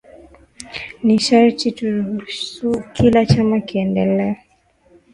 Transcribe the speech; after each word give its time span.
nisharti 1.03 1.67
turuhusu 1.77 2.69
kila 2.93 3.25
chama 3.31 3.59
kiendelee 3.67 4.35